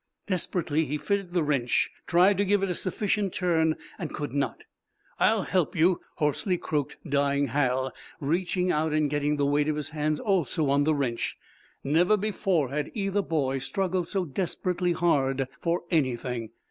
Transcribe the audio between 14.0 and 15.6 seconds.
so desperately hard